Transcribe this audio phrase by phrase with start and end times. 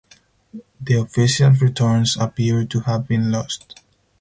[0.79, 3.81] The official returns appear to have been lost.